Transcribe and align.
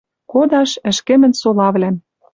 Кодаш, 0.31 0.71
ӹшкӹмӹн 0.89 1.33
солавлӓм 1.41 1.95